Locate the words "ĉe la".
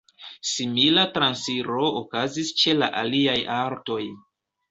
2.61-2.89